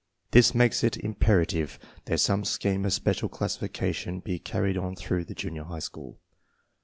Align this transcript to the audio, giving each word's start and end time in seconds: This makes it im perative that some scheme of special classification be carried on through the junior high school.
This 0.31 0.55
makes 0.55 0.83
it 0.83 0.97
im 1.03 1.13
perative 1.13 1.77
that 2.05 2.19
some 2.19 2.43
scheme 2.43 2.85
of 2.87 2.93
special 2.93 3.29
classification 3.29 4.19
be 4.19 4.39
carried 4.39 4.75
on 4.75 4.95
through 4.95 5.25
the 5.25 5.35
junior 5.35 5.65
high 5.65 5.77
school. 5.77 6.19